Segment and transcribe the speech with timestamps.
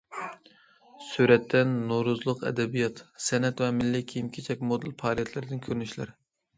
[1.09, 6.19] سۈرەتتە: نورۇزلۇق ئەدەبىيات- سەنئەت ۋە مىللىي كىيىم- كېچەك مودېل پائالىيەتلىرىدىن كۆرۈنۈشلەر.